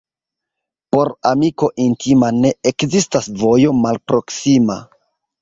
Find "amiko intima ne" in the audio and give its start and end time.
1.31-2.53